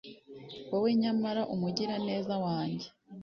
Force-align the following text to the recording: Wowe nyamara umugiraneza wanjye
Wowe 0.69 0.89
nyamara 1.03 1.41
umugiraneza 1.53 2.35
wanjye 2.45 2.87